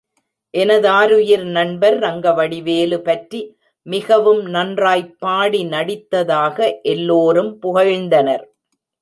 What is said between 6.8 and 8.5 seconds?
எல்லோரும் புகழ்ந்தனர்.